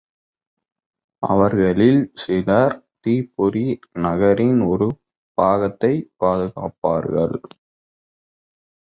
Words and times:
அவர்களில் 1.23 1.99
சிலர் 2.13 2.73
திப்பெரரி 3.03 3.65
நகரின் 3.97 4.61
ஒரு 4.69 4.87
பாகத்தைப் 5.37 6.09
பாதுகாப்பார்கள். 6.19 7.37